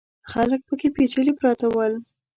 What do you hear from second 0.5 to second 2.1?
پکې پېچلي پراته ول.